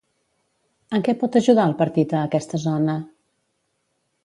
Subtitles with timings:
[0.99, 2.99] En què pot ajudar el partit a aquesta zona?